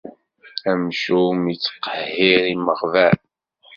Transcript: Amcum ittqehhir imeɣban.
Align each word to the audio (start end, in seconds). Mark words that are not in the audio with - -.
Amcum 0.71 1.39
ittqehhir 1.53 2.43
imeɣban. 2.53 3.19